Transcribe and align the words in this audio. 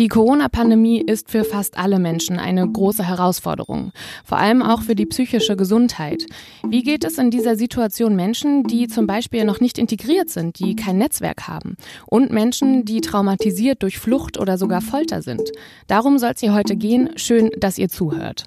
Die 0.00 0.08
Corona-Pandemie 0.08 1.00
ist 1.00 1.30
für 1.30 1.44
fast 1.44 1.78
alle 1.78 2.00
Menschen 2.00 2.40
eine 2.40 2.68
große 2.68 3.06
Herausforderung, 3.06 3.92
vor 4.24 4.38
allem 4.38 4.60
auch 4.60 4.82
für 4.82 4.96
die 4.96 5.06
psychische 5.06 5.54
Gesundheit. 5.54 6.26
Wie 6.68 6.82
geht 6.82 7.04
es 7.04 7.16
in 7.16 7.30
dieser 7.30 7.54
Situation 7.54 8.16
Menschen, 8.16 8.64
die 8.64 8.88
zum 8.88 9.06
Beispiel 9.06 9.44
noch 9.44 9.60
nicht 9.60 9.78
integriert 9.78 10.30
sind, 10.30 10.58
die 10.58 10.74
kein 10.74 10.98
Netzwerk 10.98 11.46
haben 11.46 11.76
und 12.06 12.32
Menschen, 12.32 12.84
die 12.84 13.02
traumatisiert 13.02 13.84
durch 13.84 14.00
Flucht 14.00 14.36
oder 14.36 14.58
sogar 14.58 14.80
Folter 14.80 15.22
sind? 15.22 15.52
Darum 15.86 16.18
soll 16.18 16.32
es 16.34 16.40
hier 16.40 16.54
heute 16.54 16.74
gehen. 16.74 17.10
Schön, 17.14 17.52
dass 17.56 17.78
ihr 17.78 17.88
zuhört. 17.88 18.46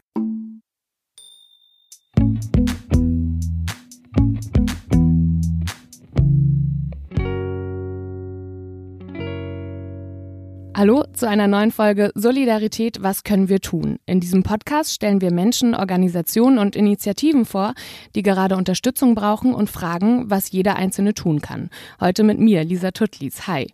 Hallo 10.77 11.04
zu 11.11 11.27
einer 11.27 11.47
neuen 11.47 11.71
Folge 11.71 12.11
Solidarität, 12.13 13.01
was 13.01 13.23
können 13.23 13.49
wir 13.49 13.61
tun? 13.61 13.97
In 14.05 14.19
diesem 14.19 14.43
Podcast 14.43 14.93
stellen 14.93 15.21
wir 15.21 15.33
Menschen, 15.33 15.73
Organisationen 15.73 16.59
und 16.59 16.75
Initiativen 16.75 17.45
vor, 17.45 17.73
die 18.13 18.21
gerade 18.21 18.55
Unterstützung 18.55 19.15
brauchen 19.15 19.55
und 19.55 19.71
fragen, 19.71 20.29
was 20.29 20.51
jeder 20.51 20.75
Einzelne 20.75 21.15
tun 21.15 21.41
kann. 21.41 21.71
Heute 22.00 22.21
mit 22.21 22.37
mir, 22.37 22.63
Lisa 22.63 22.91
Tuttlis. 22.91 23.47
Hi. 23.47 23.73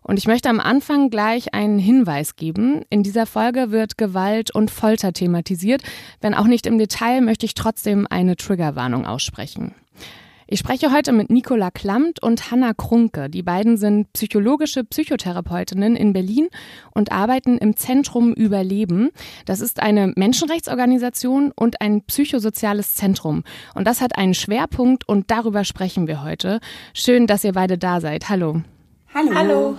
Und 0.00 0.18
ich 0.18 0.26
möchte 0.26 0.48
am 0.48 0.58
Anfang 0.58 1.10
gleich 1.10 1.52
einen 1.52 1.78
Hinweis 1.78 2.34
geben. 2.34 2.80
In 2.88 3.02
dieser 3.02 3.26
Folge 3.26 3.70
wird 3.70 3.98
Gewalt 3.98 4.50
und 4.50 4.70
Folter 4.70 5.12
thematisiert. 5.12 5.82
Wenn 6.22 6.32
auch 6.32 6.46
nicht 6.46 6.64
im 6.64 6.78
Detail, 6.78 7.20
möchte 7.20 7.44
ich 7.44 7.52
trotzdem 7.52 8.06
eine 8.08 8.36
Triggerwarnung 8.36 9.04
aussprechen. 9.04 9.74
Ich 10.50 10.60
spreche 10.60 10.90
heute 10.90 11.12
mit 11.12 11.28
Nicola 11.28 11.70
Klamt 11.70 12.22
und 12.22 12.50
Hanna 12.50 12.72
Krunke. 12.72 13.28
Die 13.28 13.42
beiden 13.42 13.76
sind 13.76 14.10
psychologische 14.14 14.82
Psychotherapeutinnen 14.82 15.94
in 15.94 16.14
Berlin 16.14 16.48
und 16.94 17.12
arbeiten 17.12 17.58
im 17.58 17.76
Zentrum 17.76 18.32
Überleben. 18.32 19.10
Das 19.44 19.60
ist 19.60 19.78
eine 19.78 20.10
Menschenrechtsorganisation 20.16 21.52
und 21.54 21.82
ein 21.82 22.00
psychosoziales 22.00 22.94
Zentrum. 22.94 23.44
Und 23.74 23.86
das 23.86 24.00
hat 24.00 24.16
einen 24.16 24.32
Schwerpunkt 24.32 25.06
und 25.06 25.30
darüber 25.30 25.64
sprechen 25.64 26.06
wir 26.06 26.24
heute. 26.24 26.60
Schön, 26.94 27.26
dass 27.26 27.44
ihr 27.44 27.52
beide 27.52 27.76
da 27.76 28.00
seid. 28.00 28.30
Hallo. 28.30 28.62
Hallo. 29.12 29.34
Hallo. 29.34 29.78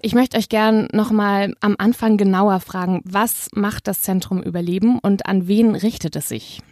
Ich 0.00 0.14
möchte 0.14 0.38
euch 0.38 0.48
gern 0.48 0.88
nochmal 0.92 1.52
am 1.60 1.74
Anfang 1.76 2.16
genauer 2.16 2.60
fragen, 2.60 3.02
was 3.04 3.48
macht 3.52 3.86
das 3.86 4.00
Zentrum 4.00 4.42
Überleben 4.42 4.98
und 4.98 5.26
an 5.26 5.46
wen 5.46 5.74
richtet 5.74 6.16
es 6.16 6.30
sich? 6.30 6.62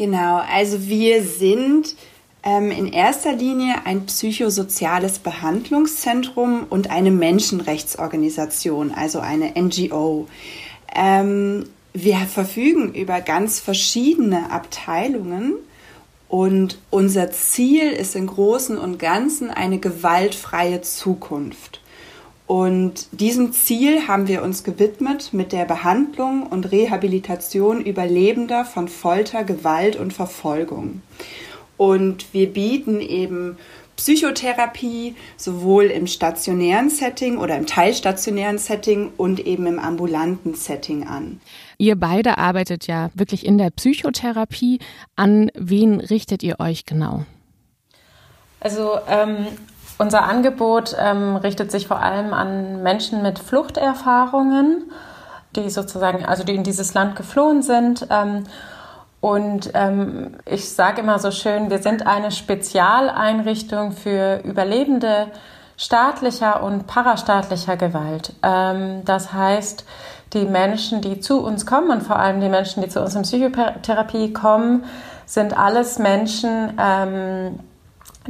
Genau, 0.00 0.40
also 0.50 0.88
wir 0.88 1.22
sind 1.22 1.94
ähm, 2.42 2.70
in 2.70 2.90
erster 2.90 3.34
Linie 3.34 3.84
ein 3.84 4.06
psychosoziales 4.06 5.18
Behandlungszentrum 5.18 6.64
und 6.70 6.90
eine 6.90 7.10
Menschenrechtsorganisation, 7.10 8.92
also 8.92 9.20
eine 9.20 9.52
NGO. 9.60 10.26
Ähm, 10.94 11.66
wir 11.92 12.16
verfügen 12.16 12.94
über 12.94 13.20
ganz 13.20 13.60
verschiedene 13.60 14.50
Abteilungen 14.50 15.56
und 16.30 16.78
unser 16.88 17.30
Ziel 17.30 17.90
ist 17.90 18.16
im 18.16 18.26
Großen 18.26 18.78
und 18.78 18.98
Ganzen 18.98 19.50
eine 19.50 19.80
gewaltfreie 19.80 20.80
Zukunft. 20.80 21.79
Und 22.50 23.06
diesem 23.12 23.52
Ziel 23.52 24.08
haben 24.08 24.26
wir 24.26 24.42
uns 24.42 24.64
gewidmet 24.64 25.32
mit 25.32 25.52
der 25.52 25.66
Behandlung 25.66 26.48
und 26.48 26.72
Rehabilitation 26.72 27.80
Überlebender 27.80 28.64
von 28.64 28.88
Folter, 28.88 29.44
Gewalt 29.44 29.94
und 29.94 30.12
Verfolgung. 30.12 31.00
Und 31.76 32.34
wir 32.34 32.52
bieten 32.52 33.00
eben 33.00 33.56
Psychotherapie 33.94 35.14
sowohl 35.36 35.84
im 35.84 36.08
stationären 36.08 36.90
Setting 36.90 37.38
oder 37.38 37.56
im 37.56 37.66
teilstationären 37.66 38.58
Setting 38.58 39.12
und 39.16 39.38
eben 39.46 39.66
im 39.66 39.78
ambulanten 39.78 40.54
Setting 40.54 41.06
an. 41.06 41.40
Ihr 41.78 41.94
beide 41.94 42.36
arbeitet 42.36 42.88
ja 42.88 43.10
wirklich 43.14 43.46
in 43.46 43.58
der 43.58 43.70
Psychotherapie. 43.70 44.80
An 45.14 45.52
wen 45.54 46.00
richtet 46.00 46.42
ihr 46.42 46.58
euch 46.58 46.84
genau? 46.84 47.24
Also 48.58 48.98
ähm, 49.08 49.46
unser 50.00 50.24
Angebot 50.24 50.96
ähm, 50.98 51.36
richtet 51.36 51.70
sich 51.70 51.86
vor 51.86 52.00
allem 52.00 52.32
an 52.32 52.82
Menschen 52.82 53.20
mit 53.20 53.38
Fluchterfahrungen, 53.38 54.90
die 55.54 55.68
sozusagen, 55.68 56.24
also 56.24 56.42
die 56.42 56.54
in 56.54 56.62
dieses 56.62 56.94
Land 56.94 57.16
geflohen 57.16 57.62
sind. 57.62 58.06
Ähm, 58.08 58.44
und 59.20 59.72
ähm, 59.74 60.38
ich 60.46 60.70
sage 60.70 61.02
immer 61.02 61.18
so 61.18 61.30
schön, 61.30 61.68
wir 61.68 61.82
sind 61.82 62.06
eine 62.06 62.30
Spezialeinrichtung 62.30 63.92
für 63.92 64.40
Überlebende 64.42 65.26
staatlicher 65.76 66.62
und 66.62 66.86
parastaatlicher 66.86 67.76
Gewalt. 67.76 68.32
Ähm, 68.42 69.02
das 69.04 69.34
heißt, 69.34 69.84
die 70.32 70.46
Menschen, 70.46 71.02
die 71.02 71.20
zu 71.20 71.44
uns 71.44 71.66
kommen 71.66 71.90
und 71.90 72.02
vor 72.02 72.16
allem 72.16 72.40
die 72.40 72.48
Menschen, 72.48 72.82
die 72.82 72.88
zu 72.88 73.02
uns 73.02 73.14
in 73.14 73.22
Psychotherapie 73.22 74.32
kommen, 74.32 74.84
sind 75.26 75.58
alles 75.58 75.98
Menschen, 75.98 76.72
ähm, 76.80 77.60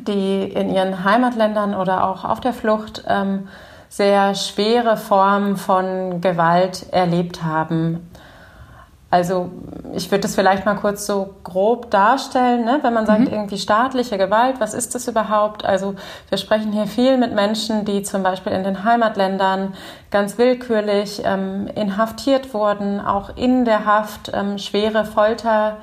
die 0.04 0.44
in 0.44 0.74
ihren 0.74 1.04
Heimatländern 1.04 1.74
oder 1.74 2.08
auch 2.08 2.24
auf 2.24 2.40
der 2.40 2.52
Flucht 2.52 3.04
ähm, 3.08 3.48
sehr 3.88 4.34
schwere 4.34 4.96
Formen 4.96 5.56
von 5.56 6.20
Gewalt 6.20 6.86
erlebt 6.92 7.42
haben. 7.42 8.10
Also 9.12 9.50
ich 9.92 10.08
würde 10.12 10.20
das 10.20 10.36
vielleicht 10.36 10.64
mal 10.64 10.76
kurz 10.76 11.04
so 11.04 11.34
grob 11.42 11.90
darstellen, 11.90 12.64
ne? 12.64 12.78
wenn 12.82 12.94
man 12.94 13.06
sagt, 13.06 13.22
mhm. 13.22 13.26
irgendwie 13.26 13.58
staatliche 13.58 14.18
Gewalt, 14.18 14.60
was 14.60 14.72
ist 14.72 14.94
das 14.94 15.08
überhaupt? 15.08 15.64
Also 15.64 15.96
wir 16.28 16.38
sprechen 16.38 16.70
hier 16.70 16.86
viel 16.86 17.18
mit 17.18 17.34
Menschen, 17.34 17.84
die 17.84 18.04
zum 18.04 18.22
Beispiel 18.22 18.52
in 18.52 18.62
den 18.62 18.84
Heimatländern 18.84 19.74
ganz 20.12 20.38
willkürlich 20.38 21.22
ähm, 21.24 21.66
inhaftiert 21.74 22.54
wurden, 22.54 23.00
auch 23.00 23.36
in 23.36 23.64
der 23.64 23.84
Haft 23.84 24.30
ähm, 24.32 24.58
schwere 24.58 25.04
Folter 25.04 25.78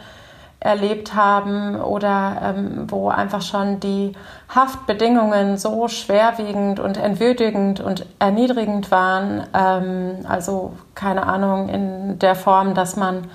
erlebt 0.67 1.15
haben 1.15 1.79
oder 1.79 2.37
ähm, 2.43 2.85
wo 2.87 3.09
einfach 3.09 3.41
schon 3.41 3.79
die 3.79 4.11
Haftbedingungen 4.53 5.57
so 5.57 5.87
schwerwiegend 5.87 6.79
und 6.79 6.97
entwürdigend 6.97 7.79
und 7.79 8.05
erniedrigend 8.19 8.91
waren. 8.91 9.47
Ähm, 9.53 10.25
also 10.27 10.73
keine 10.93 11.25
Ahnung 11.25 11.69
in 11.69 12.19
der 12.19 12.35
Form, 12.35 12.73
dass 12.73 12.97
man 12.97 13.29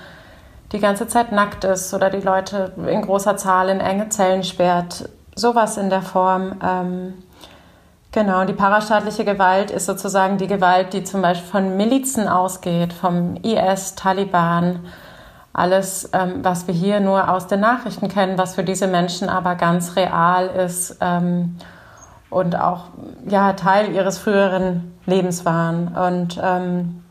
die 0.71 0.79
ganze 0.79 1.07
Zeit 1.07 1.31
nackt 1.31 1.63
ist 1.63 1.93
oder 1.93 2.09
die 2.09 2.21
Leute 2.21 2.71
in 2.87 3.01
großer 3.01 3.35
Zahl 3.35 3.69
in 3.69 3.79
enge 3.79 4.09
Zellen 4.09 4.43
sperrt. 4.43 5.09
Sowas 5.35 5.77
in 5.77 5.89
der 5.89 6.01
Form. 6.01 6.59
Ähm, 6.63 7.13
Genau, 8.13 8.45
die 8.45 8.53
parastaatliche 8.53 9.25
Gewalt 9.25 9.71
ist 9.71 9.87
sozusagen 9.87 10.37
die 10.37 10.45
Gewalt, 10.45 10.93
die 10.93 11.03
zum 11.03 11.23
Beispiel 11.23 11.49
von 11.49 11.77
Milizen 11.77 12.27
ausgeht, 12.27 12.93
vom 12.93 13.37
IS, 13.41 13.95
Taliban, 13.95 14.85
alles, 15.53 16.09
ähm, 16.13 16.39
was 16.41 16.67
wir 16.67 16.73
hier 16.73 16.99
nur 16.99 17.29
aus 17.29 17.47
den 17.47 17.59
Nachrichten 17.59 18.07
kennen, 18.09 18.37
was 18.37 18.55
für 18.55 18.63
diese 18.63 18.87
Menschen 18.87 19.29
aber 19.29 19.55
ganz 19.55 19.95
real 19.95 20.47
ist 20.47 20.97
ähm, 20.99 21.57
und 22.31 22.59
auch 22.59 22.85
ja, 23.27 23.53
Teil 23.53 23.93
ihres 23.93 24.17
früheren 24.17 24.91
Lebens 25.05 25.45
waren. 25.45 25.89
Und 25.89 26.41
ähm, 26.43 27.03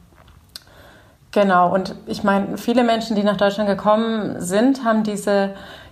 genau, 1.30 1.72
und 1.72 1.94
ich 2.06 2.24
meine, 2.24 2.58
viele 2.58 2.82
Menschen, 2.82 3.14
die 3.14 3.22
nach 3.22 3.36
Deutschland 3.36 3.68
gekommen 3.68 4.40
sind, 4.40 4.84
haben 4.84 5.04
diese 5.04 5.50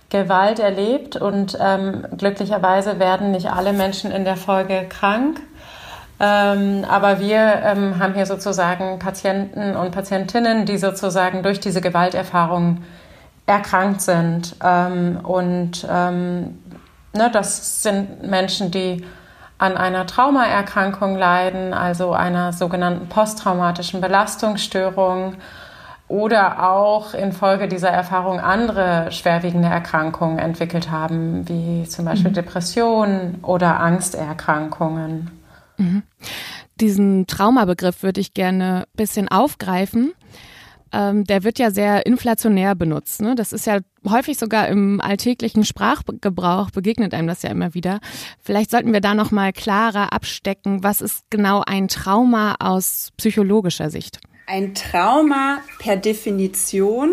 Gewalt 0.09 0.59
erlebt 0.59 1.15
und 1.15 1.57
ähm, 1.61 2.05
glücklicherweise 2.17 2.99
werden 2.99 3.31
nicht 3.31 3.49
alle 3.49 3.71
Menschen 3.71 4.11
in 4.11 4.25
der 4.25 4.35
Folge 4.35 4.87
krank. 4.89 5.41
Ähm, 6.23 6.85
aber 6.87 7.19
wir 7.19 7.61
ähm, 7.63 7.97
haben 7.97 8.13
hier 8.13 8.27
sozusagen 8.27 8.99
Patienten 8.99 9.75
und 9.75 9.91
Patientinnen, 9.91 10.67
die 10.67 10.77
sozusagen 10.77 11.41
durch 11.41 11.59
diese 11.59 11.81
Gewalterfahrung 11.81 12.83
erkrankt 13.47 14.01
sind. 14.01 14.55
Ähm, 14.63 15.19
und 15.23 15.87
ähm, 15.89 16.59
ne, 17.13 17.31
das 17.33 17.81
sind 17.81 18.21
Menschen, 18.21 18.69
die 18.69 19.03
an 19.57 19.77
einer 19.77 20.05
Traumaerkrankung 20.05 21.17
leiden, 21.17 21.73
also 21.73 22.13
einer 22.13 22.53
sogenannten 22.53 23.09
posttraumatischen 23.09 23.99
Belastungsstörung 23.99 25.37
oder 26.07 26.69
auch 26.69 27.15
infolge 27.15 27.67
dieser 27.67 27.89
Erfahrung 27.89 28.39
andere 28.39 29.11
schwerwiegende 29.11 29.69
Erkrankungen 29.69 30.37
entwickelt 30.37 30.91
haben, 30.91 31.49
wie 31.49 31.87
zum 31.87 32.05
Beispiel 32.05 32.29
mhm. 32.29 32.35
Depressionen 32.35 33.39
oder 33.41 33.79
Angsterkrankungen. 33.79 35.40
Mhm. 35.81 36.03
Diesen 36.79 37.27
Traumabegriff 37.27 38.03
würde 38.03 38.21
ich 38.21 38.33
gerne 38.33 38.85
ein 38.87 38.97
bisschen 38.97 39.27
aufgreifen. 39.27 40.13
Ähm, 40.93 41.23
der 41.23 41.43
wird 41.43 41.57
ja 41.57 41.71
sehr 41.71 42.05
inflationär 42.05 42.75
benutzt. 42.75 43.21
Ne? 43.21 43.35
Das 43.35 43.53
ist 43.53 43.65
ja 43.65 43.79
häufig 44.07 44.37
sogar 44.37 44.67
im 44.67 44.99
alltäglichen 44.99 45.63
Sprachgebrauch 45.63 46.71
begegnet 46.71 47.13
einem 47.13 47.27
das 47.27 47.43
ja 47.43 47.49
immer 47.49 47.73
wieder. 47.73 47.99
Vielleicht 48.41 48.71
sollten 48.71 48.91
wir 48.91 48.99
da 48.99 49.13
noch 49.13 49.31
mal 49.31 49.53
klarer 49.53 50.11
abstecken, 50.11 50.83
was 50.83 51.01
ist 51.01 51.23
genau 51.29 51.63
ein 51.65 51.87
Trauma 51.87 52.55
aus 52.59 53.11
psychologischer 53.15 53.89
Sicht? 53.89 54.19
Ein 54.47 54.73
Trauma 54.75 55.59
per 55.79 55.95
Definition 55.95 57.11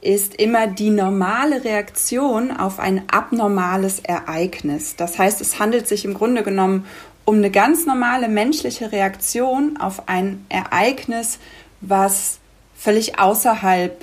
ist 0.00 0.34
immer 0.34 0.66
die 0.66 0.90
normale 0.90 1.64
Reaktion 1.64 2.50
auf 2.50 2.78
ein 2.78 3.08
abnormales 3.08 4.00
Ereignis. 4.00 4.96
Das 4.96 5.18
heißt, 5.18 5.40
es 5.40 5.58
handelt 5.58 5.88
sich 5.88 6.04
im 6.04 6.14
Grunde 6.14 6.42
genommen 6.42 6.84
um 7.28 7.34
eine 7.34 7.50
ganz 7.50 7.84
normale 7.84 8.26
menschliche 8.26 8.90
Reaktion 8.90 9.76
auf 9.76 10.08
ein 10.08 10.46
Ereignis, 10.48 11.38
was 11.82 12.38
völlig 12.74 13.18
außerhalb 13.18 14.02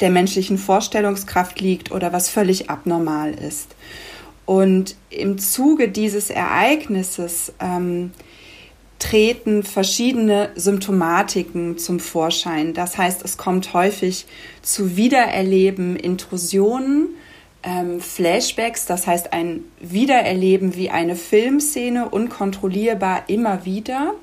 der 0.00 0.10
menschlichen 0.10 0.58
Vorstellungskraft 0.58 1.60
liegt 1.60 1.92
oder 1.92 2.12
was 2.12 2.28
völlig 2.28 2.68
abnormal 2.68 3.34
ist. 3.34 3.76
Und 4.46 4.96
im 5.10 5.38
Zuge 5.38 5.88
dieses 5.88 6.28
Ereignisses 6.28 7.52
ähm, 7.60 8.10
treten 8.98 9.62
verschiedene 9.62 10.50
Symptomatiken 10.56 11.78
zum 11.78 12.00
Vorschein. 12.00 12.74
Das 12.74 12.98
heißt, 12.98 13.24
es 13.24 13.36
kommt 13.36 13.74
häufig 13.74 14.26
zu 14.62 14.96
Wiedererleben, 14.96 15.94
Intrusionen, 15.94 17.10
ähm, 17.66 18.00
Flashbacks, 18.00 18.86
das 18.86 19.06
heißt 19.06 19.32
ein 19.34 19.64
Wiedererleben 19.80 20.74
wie 20.76 20.88
eine 20.88 21.16
Filmszene, 21.16 22.08
unkontrollierbar 22.08 23.24
immer 23.26 23.66
wieder 23.66 24.14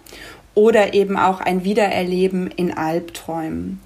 oder 0.55 0.93
eben 0.93 1.17
auch 1.17 1.41
ein 1.41 1.63
Wiedererleben 1.63 2.47
in 2.47 2.75
Albträumen. 2.75 3.81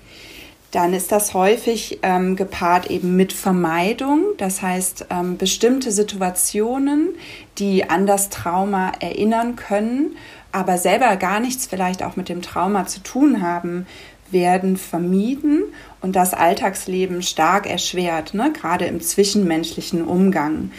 Dann 0.71 0.93
ist 0.93 1.11
das 1.11 1.33
häufig 1.33 1.99
ähm, 2.03 2.35
gepaart 2.35 2.91
eben 2.91 3.15
mit 3.15 3.33
Vermeidung, 3.33 4.25
das 4.37 4.61
heißt 4.61 5.07
ähm, 5.09 5.37
bestimmte 5.37 5.91
Situationen, 5.91 7.15
die 7.57 7.89
an 7.89 8.05
das 8.05 8.29
Trauma 8.29 8.91
erinnern 8.99 9.55
können 9.55 10.15
aber 10.57 10.77
selber 10.77 11.15
gar 11.17 11.39
nichts 11.39 11.67
vielleicht 11.67 12.03
auch 12.03 12.15
mit 12.15 12.29
dem 12.29 12.41
Trauma 12.41 12.87
zu 12.87 13.01
tun 13.01 13.41
haben, 13.41 13.85
werden 14.31 14.77
vermieden 14.77 15.63
und 16.01 16.15
das 16.15 16.33
Alltagsleben 16.33 17.21
stark 17.21 17.69
erschwert, 17.69 18.33
ne? 18.33 18.51
gerade 18.53 18.85
im 18.85 19.01
zwischenmenschlichen 19.01 20.03
Umgang. 20.03 20.71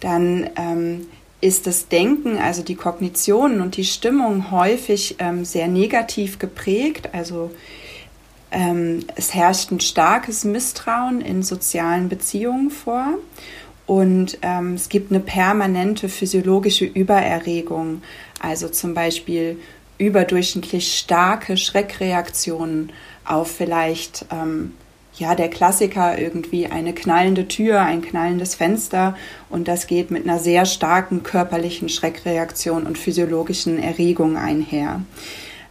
Dann 0.00 0.50
ähm, 0.56 1.06
ist 1.40 1.66
das 1.66 1.88
Denken, 1.88 2.38
also 2.38 2.62
die 2.62 2.74
Kognition 2.74 3.60
und 3.60 3.76
die 3.76 3.84
Stimmung 3.84 4.50
häufig 4.50 5.16
ähm, 5.18 5.44
sehr 5.44 5.68
negativ 5.68 6.38
geprägt. 6.38 7.10
Also 7.12 7.50
ähm, 8.50 9.04
es 9.16 9.34
herrscht 9.34 9.70
ein 9.70 9.80
starkes 9.80 10.44
Misstrauen 10.44 11.20
in 11.20 11.42
sozialen 11.42 12.08
Beziehungen 12.08 12.70
vor 12.70 13.18
und 13.86 14.38
ähm, 14.42 14.74
es 14.74 14.88
gibt 14.88 15.12
eine 15.12 15.20
permanente 15.20 16.08
physiologische 16.08 16.84
Übererregung. 16.84 18.02
Also 18.40 18.68
zum 18.68 18.94
Beispiel 18.94 19.58
überdurchschnittlich 19.98 20.98
starke 20.98 21.56
Schreckreaktionen 21.56 22.92
auf 23.24 23.50
vielleicht, 23.50 24.26
ähm, 24.30 24.74
ja, 25.14 25.34
der 25.34 25.48
Klassiker 25.48 26.18
irgendwie 26.18 26.66
eine 26.66 26.92
knallende 26.92 27.48
Tür, 27.48 27.80
ein 27.80 28.02
knallendes 28.02 28.54
Fenster 28.54 29.16
und 29.48 29.66
das 29.66 29.86
geht 29.86 30.10
mit 30.10 30.24
einer 30.24 30.38
sehr 30.38 30.66
starken 30.66 31.22
körperlichen 31.22 31.88
Schreckreaktion 31.88 32.86
und 32.86 32.98
physiologischen 32.98 33.82
Erregung 33.82 34.36
einher. 34.36 35.02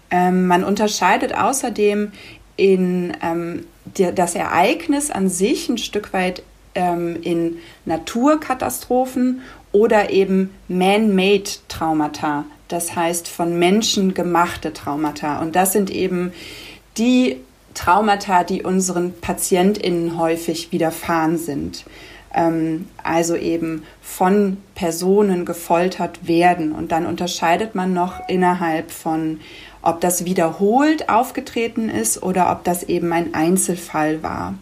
Ähm, 0.09 0.47
man 0.47 0.63
unterscheidet 0.63 1.35
außerdem 1.35 2.11
in 2.57 3.15
ähm, 3.21 3.65
der, 3.97 4.11
das 4.11 4.33
Ereignis 4.33 5.11
an 5.11 5.29
sich 5.29 5.69
ein 5.69 5.77
Stück 5.77 6.13
weit 6.13 6.41
ähm, 6.73 7.17
in 7.21 7.57
Naturkatastrophen 7.85 9.41
oder 9.71 10.09
eben 10.09 10.51
man-made 10.67 11.49
Traumata 11.67 12.45
das 12.67 12.95
heißt 12.95 13.27
von 13.27 13.57
Menschen 13.57 14.13
gemachte 14.13 14.73
Traumata. 14.73 15.39
Und 15.39 15.55
das 15.55 15.73
sind 15.73 15.89
eben 15.89 16.33
die 16.97 17.37
Traumata, 17.73 18.43
die 18.43 18.63
unseren 18.63 19.13
PatientInnen 19.19 20.17
häufig 20.17 20.71
widerfahren 20.71 21.37
sind. 21.37 21.85
Ähm, 22.33 22.87
also 23.03 23.35
eben 23.35 23.83
von 24.01 24.57
Personen 24.73 25.45
gefoltert 25.45 26.27
werden. 26.27 26.71
Und 26.71 26.91
dann 26.91 27.05
unterscheidet 27.05 27.75
man 27.75 27.93
noch 27.93 28.27
innerhalb 28.27 28.91
von, 28.91 29.39
ob 29.81 30.01
das 30.01 30.25
wiederholt 30.25 31.09
aufgetreten 31.09 31.89
ist 31.89 32.23
oder 32.23 32.51
ob 32.51 32.63
das 32.63 32.83
eben 32.83 33.11
ein 33.13 33.33
Einzelfall 33.33 34.23
war. 34.23 34.55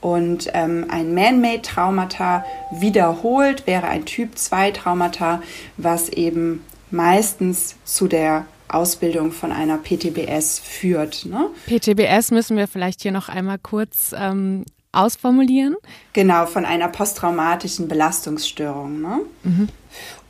Und 0.00 0.50
ähm, 0.52 0.86
ein 0.90 1.14
Man-Made-Traumata 1.14 2.44
wiederholt 2.72 3.66
wäre 3.66 3.88
ein 3.88 4.04
Typ 4.04 4.36
2 4.36 4.72
Traumata, 4.72 5.40
was 5.78 6.10
eben 6.10 6.62
meistens 6.94 7.74
zu 7.84 8.08
der 8.08 8.46
Ausbildung 8.68 9.32
von 9.32 9.52
einer 9.52 9.78
PTBS 9.78 10.58
führt. 10.58 11.26
Ne? 11.26 11.50
PTBS 11.66 12.30
müssen 12.30 12.56
wir 12.56 12.66
vielleicht 12.66 13.02
hier 13.02 13.12
noch 13.12 13.28
einmal 13.28 13.58
kurz 13.58 14.14
ähm, 14.16 14.64
ausformulieren. 14.92 15.76
Genau, 16.12 16.46
von 16.46 16.64
einer 16.64 16.88
posttraumatischen 16.88 17.88
Belastungsstörung. 17.88 19.00
Ne? 19.00 19.20
Mhm. 19.42 19.68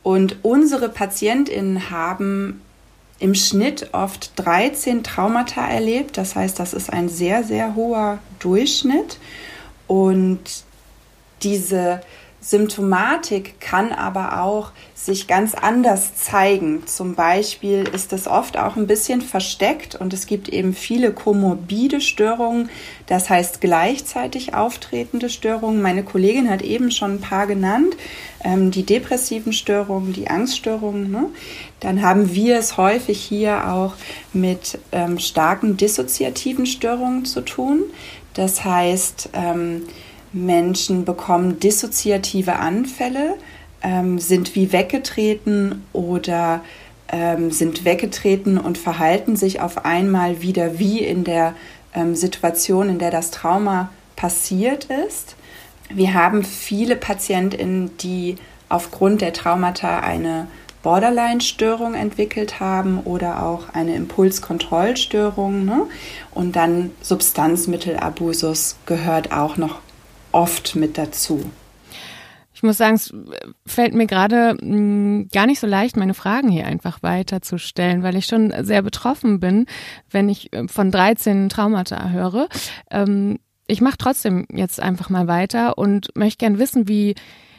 Und 0.03 0.37
unsere 0.43 0.89
PatientInnen 0.89 1.89
haben 1.89 2.61
im 3.19 3.33
Schnitt 3.33 3.89
oft 3.93 4.31
13 4.35 5.03
Traumata 5.03 5.65
erlebt. 5.67 6.17
Das 6.17 6.35
heißt, 6.35 6.59
das 6.59 6.73
ist 6.73 6.91
ein 6.91 7.09
sehr, 7.09 7.43
sehr 7.43 7.75
hoher 7.75 8.19
Durchschnitt. 8.39 9.19
Und 9.87 10.41
diese 11.43 12.01
Symptomatik 12.47 13.59
kann 13.59 13.91
aber 13.91 14.43
auch 14.43 14.71
sich 14.93 15.25
ganz 15.25 15.55
anders 15.55 16.13
zeigen. 16.13 16.85
Zum 16.85 17.15
Beispiel 17.15 17.87
ist 17.91 18.13
es 18.13 18.27
oft 18.27 18.55
auch 18.59 18.75
ein 18.75 18.85
bisschen 18.85 19.21
versteckt 19.21 19.95
und 19.95 20.13
es 20.13 20.27
gibt 20.27 20.49
eben 20.49 20.75
viele 20.75 21.11
komorbide 21.11 22.01
Störungen, 22.01 22.69
das 23.07 23.31
heißt 23.31 23.61
gleichzeitig 23.61 24.53
auftretende 24.53 25.31
Störungen. 25.31 25.81
Meine 25.81 26.03
Kollegin 26.03 26.47
hat 26.47 26.61
eben 26.61 26.91
schon 26.91 27.15
ein 27.15 27.21
paar 27.21 27.47
genannt, 27.47 27.97
ähm, 28.43 28.69
die 28.69 28.83
depressiven 28.83 29.51
Störungen, 29.51 30.13
die 30.13 30.27
Angststörungen. 30.27 31.09
Ne? 31.09 31.29
Dann 31.79 32.03
haben 32.03 32.35
wir 32.35 32.59
es 32.59 32.77
häufig 32.77 33.19
hier 33.19 33.71
auch 33.71 33.95
mit 34.33 34.77
ähm, 34.91 35.17
starken 35.17 35.77
dissoziativen 35.77 36.67
Störungen 36.67 37.25
zu 37.25 37.41
tun. 37.41 37.85
Das 38.35 38.63
heißt, 38.63 39.29
ähm, 39.33 39.87
Menschen 40.35 41.05
bekommen 41.05 41.59
dissoziative 41.61 42.57
Anfälle, 42.57 43.35
ähm, 43.81 44.19
sind 44.19 44.53
wie 44.53 44.73
weggetreten 44.73 45.83
oder 45.93 46.61
ähm, 47.07 47.51
sind 47.51 47.85
weggetreten 47.85 48.57
und 48.57 48.77
verhalten 48.77 49.37
sich 49.37 49.61
auf 49.61 49.85
einmal 49.85 50.41
wieder 50.41 50.77
wie 50.77 50.99
in 50.99 51.23
der 51.23 51.53
ähm, 51.93 52.15
Situation, 52.15 52.89
in 52.89 52.99
der 52.99 53.11
das 53.11 53.31
Trauma 53.31 53.89
passiert 54.17 54.85
ist. 55.07 55.35
Wir 55.89 56.13
haben 56.13 56.43
viele 56.43 56.97
Patientinnen, 56.97 57.97
die 57.99 58.35
aufgrund 58.67 59.21
der 59.21 59.31
Traumata 59.31 59.99
eine 59.99 60.47
Borderline-Störung 60.83 61.93
entwickelt 61.93 62.59
haben 62.59 62.99
oder 62.99 63.43
auch 63.43 63.69
eine 63.73 63.95
Impulskontrollstörung. 63.95 65.63
Ne? 65.63 65.83
Und 66.31 66.55
dann 66.55 66.91
Substanzmittelabusus 67.01 68.75
gehört 68.85 69.31
auch 69.31 69.57
noch 69.57 69.79
oft 70.35 70.75
mit 70.75 70.97
dazu. 70.97 71.49
Ich 72.53 72.61
muss 72.61 72.77
sagen, 72.77 72.95
es 72.95 73.13
fällt 73.65 73.93
mir 73.93 74.05
gerade 74.05 74.57
hm, 74.59 75.29
gar 75.31 75.45
nicht 75.45 75.59
so 75.59 75.67
leicht, 75.67 75.97
meine 75.97 76.13
Fragen 76.13 76.49
hier 76.49 76.67
einfach 76.67 77.01
weiterzustellen, 77.01 78.03
weil 78.03 78.15
ich 78.15 78.27
schon 78.27 78.53
sehr 78.63 78.81
betroffen 78.81 79.39
bin, 79.39 79.65
wenn 80.09 80.29
ich 80.29 80.53
äh, 80.53 80.67
von 80.67 80.91
13 80.91 81.49
Traumata 81.49 82.09
höre. 82.09 82.47
Ähm, 82.91 83.39
ich 83.67 83.81
mache 83.81 83.97
trotzdem 83.97 84.45
jetzt 84.51 84.79
einfach 84.79 85.09
mal 85.09 85.27
weiter 85.27 85.77
und 85.77 86.09
möchte 86.15 86.37
gern 86.37 86.59
wissen, 86.59 86.87
wie, 86.87 87.15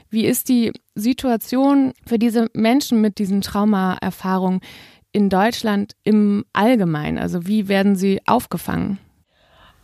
wie 0.08 0.24
ist 0.24 0.48
die 0.48 0.72
Situation 0.94 1.92
für 2.06 2.18
diese 2.18 2.48
Menschen 2.54 3.00
mit 3.00 3.18
diesen 3.18 3.40
Traumaerfahrungen 3.40 4.60
in 5.12 5.30
Deutschland 5.30 5.94
im 6.04 6.44
Allgemeinen? 6.52 7.18
Also 7.18 7.46
wie 7.46 7.68
werden 7.68 7.96
sie 7.96 8.20
aufgefangen? 8.26 8.98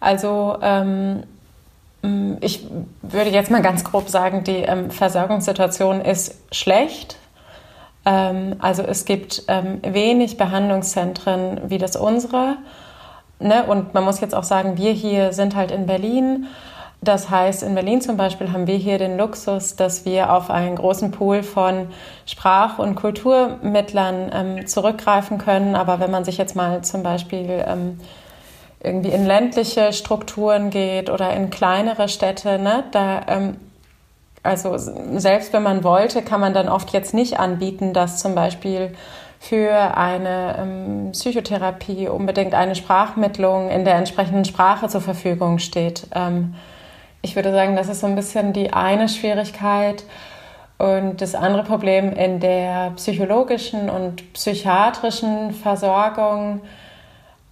Also 0.01 0.59
ähm, 0.63 1.25
ich 2.41 2.67
würde 3.03 3.31
jetzt 3.31 3.51
mal 3.51 3.63
ganz 3.63 3.85
grob 3.85 4.09
sagen, 4.09 4.43
die 4.43 4.63
ähm, 4.63 4.91
Versorgungssituation 4.91 6.01
ist 6.01 6.35
schlecht. 6.51 7.17
Ähm, 8.05 8.57
also 8.59 8.83
es 8.83 9.05
gibt 9.05 9.45
ähm, 9.49 9.81
wenig 9.83 10.37
Behandlungszentren 10.37 11.61
wie 11.71 11.79
das 11.79 11.95
unsere. 11.95 12.57
Ne? 13.39 13.65
Und 13.65 13.95
man 13.95 14.05
muss 14.05 14.21
jetzt 14.21 14.35
auch 14.35 14.45
sagen, 14.45 14.77
wir 14.77 14.93
hier 14.93 15.33
sind 15.33 15.55
halt 15.55 15.71
in 15.71 15.87
Berlin. 15.87 16.47
Das 17.01 17.31
heißt, 17.31 17.65
in 17.65 17.75
Berlin 17.75 18.01
zum 18.01 18.17
Beispiel 18.17 18.53
haben 18.53 18.67
wir 18.67 18.77
hier 18.77 18.99
den 18.99 19.17
Luxus, 19.17 19.75
dass 19.75 20.05
wir 20.05 20.33
auf 20.33 20.51
einen 20.51 20.77
großen 20.77 21.11
Pool 21.11 21.43
von 21.43 21.89
Sprach- 22.27 22.79
und 22.79 22.95
Kulturmittlern 22.95 24.31
ähm, 24.33 24.67
zurückgreifen 24.67 25.39
können. 25.39 25.75
Aber 25.75 26.01
wenn 26.01 26.13
man 26.13 26.25
sich 26.25 26.39
jetzt 26.39 26.55
mal 26.55 26.83
zum 26.83 27.03
Beispiel 27.03 27.65
ähm, 27.67 27.99
irgendwie 28.83 29.11
in 29.11 29.27
ländliche 29.27 29.93
Strukturen 29.93 30.71
geht 30.71 31.11
oder 31.11 31.33
in 31.35 31.51
kleinere 31.51 32.09
Städte, 32.09 32.59
ne, 32.59 32.85
da 32.93 33.21
ähm, 33.29 33.57
also 34.43 34.75
selbst 34.77 35.53
wenn 35.53 35.63
man 35.63 35.85
wollte, 35.85 36.23
kann 36.23 36.41
man 36.41 36.53
dann 36.53 36.69
oft 36.69 36.93
jetzt 36.93 37.15
nicht 37.15 37.39
anbieten, 37.39 37.93
dass 37.93 38.19
zum 38.19 38.35
Beispiel 38.35 38.95
für 39.39 39.97
eine 39.97 40.57
ähm, 40.59 41.13
Psychotherapie 41.13 42.09
unbedingt 42.09 42.55
eine 42.55 42.75
Sprachmittlung 42.75 43.71
in 43.71 43.85
der 43.85 43.95
entsprechenden 43.95 44.45
Sprache 44.45 44.89
zur 44.89 45.01
Verfügung 45.01 45.59
steht. 45.59 46.07
Ähm, 46.15 46.55
Ich 47.25 47.37
würde 47.37 47.53
sagen, 47.53 47.77
das 47.77 47.89
ist 47.89 48.01
so 48.01 48.09
ein 48.09 48.17
bisschen 48.17 48.53
die 48.53 48.73
eine 48.73 49.09
Schwierigkeit. 49.09 50.03
Und 50.79 51.21
das 51.21 51.37
andere 51.37 51.63
Problem 51.63 52.13
in 52.13 52.41
der 52.41 52.91
psychologischen 52.97 53.89
und 53.89 54.33
psychiatrischen 54.33 55.53
Versorgung, 55.53 56.61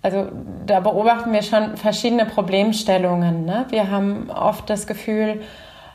also 0.02 0.28
da 0.66 0.80
beobachten 0.80 1.32
wir 1.32 1.42
schon 1.42 1.76
verschiedene 1.76 2.24
Problemstellungen. 2.24 3.44
Ne? 3.44 3.66
Wir 3.68 3.90
haben 3.90 4.30
oft 4.30 4.70
das 4.70 4.86
Gefühl, 4.86 5.42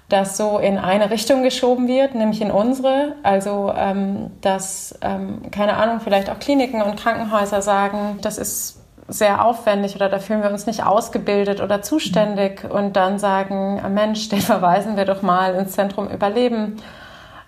dass 0.09 0.38
so 0.38 0.59
in 0.59 0.77
eine 0.77 1.09
Richtung 1.09 1.41
geschoben 1.41 1.88
wird, 1.88 2.13
nämlich 2.13 2.41
in 2.41 2.51
unsere. 2.51 3.13
Also 3.24 3.74
ähm, 3.75 4.31
dass, 4.41 4.97
ähm, 5.01 5.50
keine 5.51 5.77
Ahnung, 5.77 6.00
vielleicht 6.01 6.29
auch 6.29 6.38
Kliniken 6.38 6.83
und 6.83 6.97
Krankenhäuser 6.97 7.63
sagen, 7.63 8.19
das 8.21 8.38
ist 8.38 8.81
sehr 9.07 9.43
aufwendig 9.45 9.95
oder 9.95 10.09
da 10.09 10.19
fühlen 10.19 10.41
wir 10.41 10.50
uns 10.50 10.65
nicht 10.65 10.83
ausgebildet 10.83 11.62
oder 11.62 11.81
zuständig 11.81 12.63
und 12.69 12.95
dann 12.95 13.19
sagen, 13.19 13.81
Mensch, 13.93 14.29
den 14.29 14.41
verweisen 14.41 14.97
wir 14.97 15.05
doch 15.05 15.21
mal 15.21 15.55
ins 15.55 15.74
Zentrum 15.74 16.07
Überleben 16.07 16.77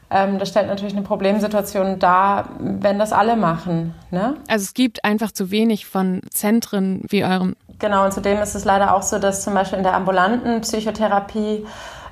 ähm, 0.09 0.39
das 0.39 0.49
stellt 0.49 0.67
natürlich 0.67 0.95
eine 0.95 1.03
Problemsituation 1.03 1.99
dar, 1.99 2.49
wenn 2.59 2.97
das 2.97 3.11
alle 3.11 3.35
machen. 3.35 3.93
Ne? 4.09 4.37
Also 4.47 4.63
es 4.63 4.73
gibt 4.73 5.03
einfach 5.03 5.31
zu 5.31 5.51
wenig 5.51 5.85
von 5.85 6.21
Zentren 6.31 7.03
wie 7.09 7.25
eurem. 7.25 7.55
Genau, 7.79 8.05
und 8.05 8.13
zudem 8.13 8.39
ist 8.39 8.55
es 8.55 8.65
leider 8.65 8.95
auch 8.95 9.03
so, 9.03 9.19
dass 9.19 9.43
zum 9.43 9.53
Beispiel 9.53 9.77
in 9.77 9.83
der 9.83 9.93
ambulanten 9.93 10.61
Psychotherapie 10.61 11.65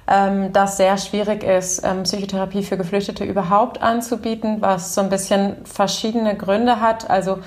ähm, 0.08 0.52
das 0.52 0.78
sehr 0.78 0.98
schwierig 0.98 1.44
ist, 1.44 1.84
ähm, 1.84 2.04
Psychotherapie 2.04 2.64
für 2.64 2.78
Geflüchtete 2.78 3.24
überhaupt 3.24 3.82
anzubieten, 3.82 4.58
was 4.60 4.94
so 4.94 5.02
ein 5.02 5.10
bisschen 5.10 5.56
verschiedene 5.66 6.36
Gründe 6.36 6.82
hat. 6.82 7.10
Also 7.10 7.40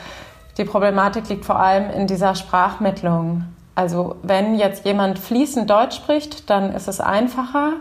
die 0.57 0.65
Problematik 0.65 1.29
liegt 1.29 1.45
vor 1.45 1.61
allem 1.61 1.91
in 1.91 2.07
dieser 2.07 2.35
Sprachmittlung. 2.35 3.45
Also 3.75 4.17
wenn 4.23 4.57
jetzt 4.57 4.85
jemand 4.85 5.21
fließend 5.21 5.71
Deutsch 5.71 5.95
spricht, 5.95 6.51
dann 6.51 6.75
ist 6.75 6.89
es 6.89 7.01
einfacher. 7.01 7.75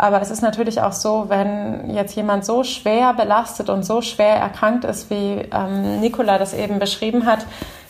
Aber 0.00 0.22
es 0.22 0.30
ist 0.30 0.40
natürlich 0.40 0.80
auch 0.80 0.94
so, 0.94 1.26
wenn 1.28 1.90
jetzt 1.90 2.16
jemand 2.16 2.46
so 2.46 2.64
schwer 2.64 3.12
belastet 3.12 3.68
und 3.68 3.82
so 3.82 4.00
schwer 4.00 4.36
erkrankt 4.36 4.86
ist, 4.86 5.10
wie 5.10 5.46
ähm, 5.52 6.00
Nicola 6.00 6.38
das 6.38 6.54
eben 6.54 6.78
beschrieben 6.78 7.26
hat, 7.26 7.44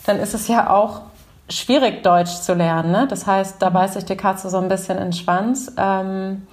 dann 0.05 0.19
ist 0.19 0.33
es 0.33 0.49
ja 0.49 0.69
auch 0.69 1.03
schwierig, 1.47 2.03
Deutsch 2.03 2.33
zu 2.33 2.53
lernen. 2.53 2.91
Ne? 2.91 3.07
Das 3.09 3.27
heißt, 3.27 3.61
da 3.61 3.69
beißt 3.69 3.93
sich 3.93 4.03
die 4.03 4.17
Katze 4.17 4.49
so 4.49 4.57
ein 4.57 4.67
bisschen 4.67 4.97
in 4.97 5.05
den 5.05 5.13
Schwanz. 5.13 5.71
Ähm, 5.77 6.47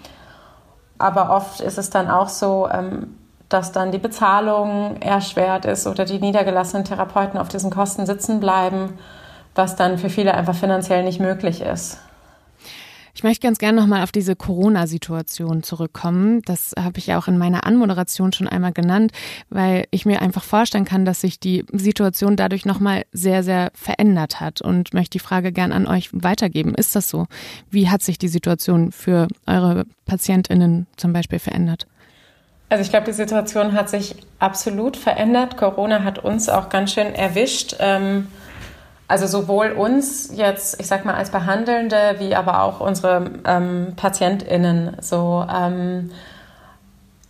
aber 0.96 1.30
oft 1.30 1.60
ist 1.60 1.76
es 1.76 1.90
dann 1.90 2.08
auch 2.08 2.28
so, 2.28 2.68
ähm, 2.70 3.16
dass 3.48 3.72
dann 3.72 3.90
die 3.90 3.98
Bezahlung 3.98 5.02
erschwert 5.02 5.64
ist 5.64 5.88
oder 5.88 6.04
die 6.04 6.20
niedergelassenen 6.20 6.84
Therapeuten 6.84 7.36
auf 7.36 7.48
diesen 7.48 7.72
Kosten 7.72 8.06
sitzen 8.06 8.38
bleiben, 8.38 8.96
was 9.56 9.74
dann 9.74 9.98
für 9.98 10.08
viele 10.08 10.34
einfach 10.34 10.54
finanziell 10.54 11.02
nicht 11.02 11.18
möglich 11.18 11.62
ist. 11.62 11.98
Ich 13.18 13.24
möchte 13.24 13.48
ganz 13.48 13.58
gerne 13.58 13.80
nochmal 13.80 14.04
auf 14.04 14.12
diese 14.12 14.36
Corona-Situation 14.36 15.64
zurückkommen. 15.64 16.40
Das 16.42 16.72
habe 16.78 16.98
ich 17.00 17.08
ja 17.08 17.18
auch 17.18 17.26
in 17.26 17.36
meiner 17.36 17.66
Anmoderation 17.66 18.32
schon 18.32 18.46
einmal 18.46 18.70
genannt, 18.70 19.10
weil 19.50 19.86
ich 19.90 20.06
mir 20.06 20.22
einfach 20.22 20.44
vorstellen 20.44 20.84
kann, 20.84 21.04
dass 21.04 21.22
sich 21.22 21.40
die 21.40 21.64
Situation 21.72 22.36
dadurch 22.36 22.64
nochmal 22.64 23.06
sehr, 23.10 23.42
sehr 23.42 23.72
verändert 23.74 24.38
hat 24.38 24.62
und 24.62 24.94
möchte 24.94 25.18
die 25.18 25.18
Frage 25.18 25.50
gern 25.50 25.72
an 25.72 25.88
euch 25.88 26.10
weitergeben. 26.12 26.76
Ist 26.76 26.94
das 26.94 27.08
so? 27.08 27.26
Wie 27.72 27.88
hat 27.88 28.02
sich 28.02 28.18
die 28.18 28.28
Situation 28.28 28.92
für 28.92 29.26
eure 29.48 29.86
PatientInnen 30.06 30.86
zum 30.96 31.12
Beispiel 31.12 31.40
verändert? 31.40 31.88
Also 32.68 32.82
ich 32.82 32.90
glaube, 32.90 33.06
die 33.06 33.12
Situation 33.14 33.72
hat 33.72 33.90
sich 33.90 34.14
absolut 34.38 34.96
verändert. 34.96 35.56
Corona 35.56 36.04
hat 36.04 36.20
uns 36.20 36.48
auch 36.48 36.68
ganz 36.68 36.92
schön 36.92 37.16
erwischt. 37.16 37.74
Ähm 37.80 38.28
also 39.08 39.26
sowohl 39.26 39.72
uns 39.72 40.30
jetzt, 40.34 40.78
ich 40.80 40.86
sag 40.86 41.06
mal, 41.06 41.14
als 41.14 41.30
Behandelnde, 41.30 42.16
wie 42.18 42.36
aber 42.36 42.62
auch 42.62 42.80
unsere 42.80 43.30
ähm, 43.46 43.94
PatientInnen. 43.96 44.98
So, 45.00 45.46
ähm, 45.50 46.10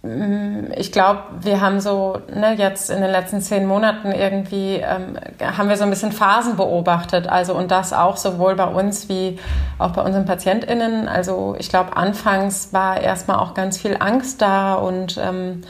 mm, 0.02 0.73
ich 0.76 0.90
glaube, 0.90 1.20
wir 1.40 1.61
haben 1.61 1.80
so 1.80 2.18
ne, 2.35 2.54
jetzt 2.54 2.90
in 2.90 3.00
den 3.00 3.12
letzten 3.12 3.40
zehn 3.40 3.64
Monaten 3.64 4.11
irgendwie 4.11 4.82
ähm, 4.82 5.20
haben 5.40 5.68
wir 5.68 5.76
so 5.76 5.85
ein 5.85 5.90
bisschen 5.90 6.11
Phasen 6.11 6.56
beobachtet. 6.56 7.28
Also 7.28 7.54
und 7.54 7.70
das 7.70 7.92
auch 7.92 8.16
sowohl 8.16 8.56
bei 8.56 8.66
uns 8.66 9.08
wie 9.08 9.38
auch 9.78 9.92
bei 9.92 10.02
unseren 10.02 10.25
PatientInnen. 10.25 11.06
Also 11.06 11.54
ich 11.61 11.68
glaube, 11.68 11.97
anfangs 11.97 12.73
war 12.73 13.00
erstmal 13.00 13.38
auch 13.38 13.54
ganz 13.54 13.78
viel 13.78 13.97
Angst 14.00 14.42
da 14.42 14.75
und 14.75 15.16
ähm, 15.16 15.62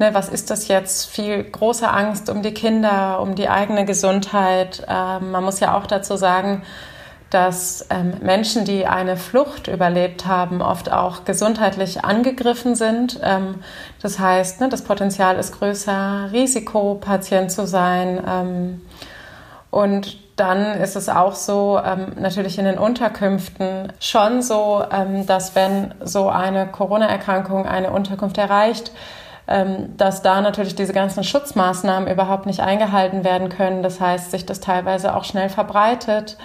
ne, 0.00 0.14
was 0.14 0.28
ist 0.28 0.50
das 0.50 0.66
jetzt? 0.66 1.10
Viel 1.10 1.44
große 1.44 1.88
Angst 1.88 2.28
um 2.30 2.42
die 2.42 2.54
Kinder, 2.54 3.20
um 3.20 3.36
die 3.36 3.48
eigene 3.48 3.84
Gesundheit. 3.84 4.84
Ähm, 4.88 5.30
man 5.30 5.44
muss 5.44 5.60
ja 5.60 5.76
auch 5.76 5.86
dazu 5.86 6.16
sagen, 6.16 6.62
dass 7.28 7.86
ähm, 7.90 8.14
Menschen, 8.22 8.64
die 8.64 8.86
eine 8.86 9.16
Flucht 9.16 9.68
überlebt 9.68 10.26
haben, 10.26 10.62
oft 10.62 10.90
auch 10.90 11.24
gesundheitlich 11.24 12.04
angegriffen 12.04 12.74
sind. 12.74 13.20
Ähm, 13.22 13.62
das 14.02 14.18
heißt, 14.18 14.60
ne, 14.60 14.68
das 14.68 14.82
Potenzial 14.82 15.36
ist 15.36 15.56
größer, 15.56 16.30
Risikopatient 16.32 17.52
zu 17.52 17.66
sein. 17.66 18.20
Ähm, 18.26 18.80
und 19.70 20.18
dann 20.34 20.80
ist 20.80 20.96
es 20.96 21.08
auch 21.08 21.34
so, 21.34 21.78
ähm, 21.84 22.14
natürlich 22.18 22.58
in 22.58 22.64
den 22.64 22.78
Unterkünften 22.78 23.92
schon 24.00 24.40
so, 24.42 24.82
ähm, 24.90 25.26
dass 25.26 25.54
wenn 25.54 25.94
so 26.02 26.30
eine 26.30 26.66
Corona-Erkrankung 26.66 27.66
eine 27.66 27.90
Unterkunft 27.90 28.38
erreicht, 28.38 28.90
dass 29.96 30.22
da 30.22 30.40
natürlich 30.40 30.76
diese 30.76 30.92
ganzen 30.92 31.24
Schutzmaßnahmen 31.24 32.08
überhaupt 32.08 32.46
nicht 32.46 32.60
eingehalten 32.60 33.24
werden 33.24 33.48
können. 33.48 33.82
Das 33.82 34.00
heißt, 34.00 34.30
sich 34.30 34.46
das 34.46 34.60
teilweise 34.60 35.14
auch 35.14 35.24
schnell 35.24 35.48
verbreitet 35.48 36.36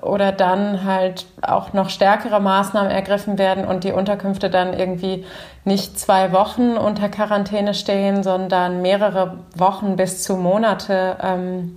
oder 0.00 0.30
dann 0.30 0.84
halt 0.84 1.26
auch 1.42 1.72
noch 1.72 1.90
stärkere 1.90 2.40
Maßnahmen 2.40 2.90
ergriffen 2.90 3.38
werden 3.38 3.64
und 3.64 3.84
die 3.84 3.92
Unterkünfte 3.92 4.50
dann 4.50 4.72
irgendwie 4.72 5.24
nicht 5.64 5.98
zwei 5.98 6.32
Wochen 6.32 6.76
unter 6.76 7.08
Quarantäne 7.08 7.74
stehen, 7.74 8.22
sondern 8.22 8.82
mehrere 8.82 9.38
Wochen 9.56 9.96
bis 9.96 10.22
zu 10.22 10.36
Monate, 10.36 11.16
ähm, 11.20 11.76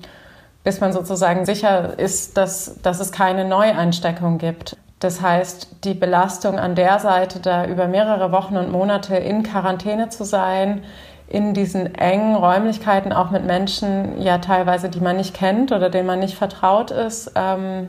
bis 0.64 0.80
man 0.80 0.94
sozusagen 0.94 1.46
sicher 1.46 1.98
ist, 1.98 2.38
dass, 2.38 2.80
dass 2.84 3.00
es 3.00 3.12
keine 3.12 3.46
Neueinsteckung 3.46 4.38
gibt. 4.38 4.78
Das 5.02 5.20
heißt, 5.20 5.84
die 5.84 5.96
Belastung 5.96 6.60
an 6.60 6.76
der 6.76 7.00
Seite, 7.00 7.40
da 7.40 7.66
über 7.66 7.88
mehrere 7.88 8.32
Wochen 8.32 8.56
und 8.56 8.72
Monate 8.72 9.16
in 9.16 9.42
Quarantäne 9.42 10.10
zu 10.10 10.24
sein, 10.24 10.84
in 11.28 11.56
diesen 11.56 11.96
engen 11.96 12.36
Räumlichkeiten, 12.36 13.12
auch 13.12 13.32
mit 13.32 13.44
Menschen, 13.44 14.22
ja 14.22 14.38
teilweise, 14.38 14.90
die 14.90 15.00
man 15.00 15.18
nicht 15.18 15.34
kennt 15.34 15.72
oder 15.72 15.90
denen 15.90 16.06
man 16.06 16.20
nicht 16.20 16.38
vertraut 16.38 16.92
ist, 16.92 17.32
ähm, 17.36 17.88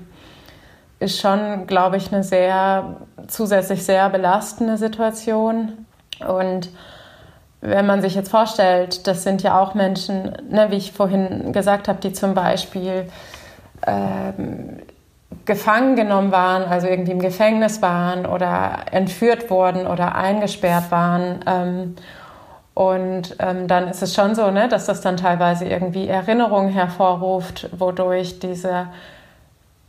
ist 1.00 1.20
schon, 1.20 1.66
glaube 1.66 1.98
ich, 1.98 2.10
eine 2.12 2.24
sehr 2.24 2.96
zusätzlich 3.26 3.84
sehr 3.84 4.08
belastende 4.08 4.78
Situation. 4.78 5.84
Und 6.26 6.70
wenn 7.60 7.84
man 7.84 8.00
sich 8.00 8.14
jetzt 8.14 8.30
vorstellt, 8.30 9.06
das 9.06 9.22
sind 9.22 9.42
ja 9.42 9.60
auch 9.60 9.74
Menschen, 9.74 10.32
ne, 10.48 10.70
wie 10.70 10.76
ich 10.76 10.92
vorhin 10.92 11.52
gesagt 11.52 11.88
habe, 11.88 12.00
die 12.00 12.14
zum 12.14 12.32
Beispiel 12.32 13.10
ähm, 13.86 14.78
gefangen 15.44 15.96
genommen 15.96 16.32
waren, 16.32 16.64
also 16.64 16.86
irgendwie 16.86 17.12
im 17.12 17.20
Gefängnis 17.20 17.82
waren 17.82 18.26
oder 18.26 18.86
entführt 18.90 19.50
wurden 19.50 19.86
oder 19.86 20.14
eingesperrt 20.14 20.90
waren. 20.90 21.40
Ähm, 21.46 21.96
und 22.74 23.36
ähm, 23.38 23.68
dann 23.68 23.88
ist 23.88 24.02
es 24.02 24.14
schon 24.14 24.34
so, 24.34 24.50
ne, 24.50 24.68
dass 24.68 24.86
das 24.86 25.02
dann 25.02 25.16
teilweise 25.16 25.66
irgendwie 25.66 26.08
Erinnerungen 26.08 26.70
hervorruft, 26.70 27.68
wodurch 27.78 28.38
diese 28.38 28.86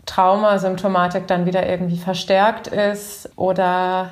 Traumasymptomatik 0.06 1.28
dann 1.28 1.46
wieder 1.46 1.68
irgendwie 1.68 1.98
verstärkt 1.98 2.68
ist. 2.68 3.30
Oder 3.38 4.10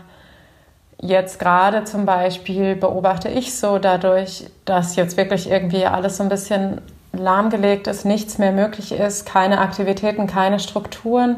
jetzt 1.01 1.37
gerade 1.39 1.83
zum 1.83 2.05
Beispiel 2.05 2.75
beobachte 2.75 3.27
ich 3.27 3.57
so 3.57 3.77
dadurch, 3.77 4.45
dass 4.63 4.95
jetzt 4.95 5.17
wirklich 5.17 5.49
irgendwie 5.49 5.85
alles 5.85 6.17
so 6.17 6.23
ein 6.23 6.29
bisschen 6.29 6.81
lahmgelegt 7.13 7.87
ist, 7.87 8.05
nichts 8.05 8.37
mehr 8.37 8.51
möglich 8.51 8.91
ist, 8.91 9.25
keine 9.25 9.59
Aktivitäten, 9.59 10.27
keine 10.27 10.59
Strukturen, 10.59 11.37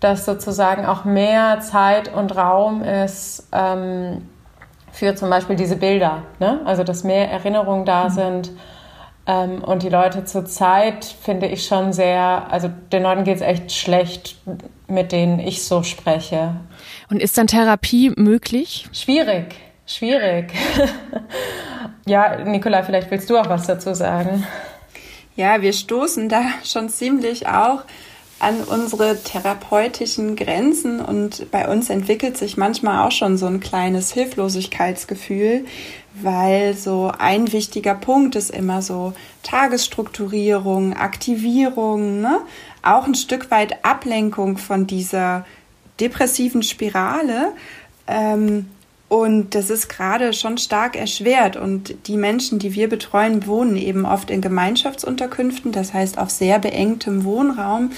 dass 0.00 0.24
sozusagen 0.24 0.86
auch 0.86 1.04
mehr 1.04 1.60
Zeit 1.60 2.12
und 2.12 2.34
Raum 2.36 2.82
ist 2.82 3.48
ähm, 3.52 4.28
für 4.92 5.14
zum 5.14 5.30
Beispiel 5.30 5.56
diese 5.56 5.76
Bilder. 5.76 6.22
Ne? 6.38 6.60
Also 6.64 6.84
dass 6.84 7.04
mehr 7.04 7.30
Erinnerungen 7.30 7.84
da 7.84 8.04
mhm. 8.04 8.10
sind. 8.10 8.50
Ähm, 9.26 9.62
und 9.62 9.82
die 9.82 9.88
Leute 9.88 10.24
zur 10.24 10.46
Zeit 10.46 11.04
finde 11.04 11.46
ich 11.46 11.66
schon 11.66 11.92
sehr, 11.92 12.46
also 12.50 12.70
den 12.92 13.02
Leuten 13.02 13.24
geht 13.24 13.36
es 13.36 13.42
echt 13.42 13.72
schlecht, 13.72 14.36
mit 14.88 15.12
denen 15.12 15.38
ich 15.38 15.64
so 15.64 15.82
spreche. 15.82 16.56
Und 17.10 17.22
ist 17.22 17.36
dann 17.38 17.46
Therapie 17.46 18.12
möglich? 18.16 18.88
Schwierig, 18.92 19.54
schwierig. 19.86 20.52
ja, 22.06 22.38
Nicola, 22.44 22.82
vielleicht 22.82 23.10
willst 23.10 23.28
du 23.28 23.36
auch 23.36 23.48
was 23.48 23.66
dazu 23.66 23.94
sagen. 23.94 24.46
Ja, 25.40 25.62
wir 25.62 25.72
stoßen 25.72 26.28
da 26.28 26.42
schon 26.64 26.90
ziemlich 26.90 27.46
auch 27.46 27.84
an 28.40 28.62
unsere 28.62 29.22
therapeutischen 29.22 30.36
Grenzen 30.36 31.00
und 31.00 31.50
bei 31.50 31.66
uns 31.66 31.88
entwickelt 31.88 32.36
sich 32.36 32.58
manchmal 32.58 33.06
auch 33.06 33.10
schon 33.10 33.38
so 33.38 33.46
ein 33.46 33.58
kleines 33.58 34.12
Hilflosigkeitsgefühl, 34.12 35.64
weil 36.12 36.74
so 36.74 37.10
ein 37.18 37.52
wichtiger 37.52 37.94
Punkt 37.94 38.36
ist 38.36 38.50
immer 38.50 38.82
so 38.82 39.14
Tagesstrukturierung, 39.42 40.92
Aktivierung, 40.92 42.20
ne? 42.20 42.40
auch 42.82 43.06
ein 43.06 43.14
Stück 43.14 43.50
weit 43.50 43.82
Ablenkung 43.82 44.58
von 44.58 44.86
dieser 44.86 45.46
depressiven 46.00 46.62
Spirale. 46.62 47.54
Ähm, 48.06 48.68
und 49.10 49.56
das 49.56 49.70
ist 49.70 49.88
gerade 49.88 50.32
schon 50.32 50.56
stark 50.56 50.94
erschwert. 50.94 51.56
Und 51.56 52.06
die 52.06 52.16
Menschen, 52.16 52.60
die 52.60 52.74
wir 52.74 52.88
betreuen, 52.88 53.44
wohnen 53.44 53.76
eben 53.76 54.06
oft 54.06 54.30
in 54.30 54.40
Gemeinschaftsunterkünften, 54.40 55.72
das 55.72 55.92
heißt 55.92 56.16
auf 56.16 56.30
sehr 56.30 56.60
beengtem 56.60 57.24
Wohnraum. 57.24 57.90